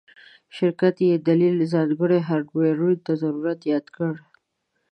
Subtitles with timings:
[0.55, 4.21] شرکت یی دلیل ځانګړو هارډویرونو ته ضرورت یاد کړی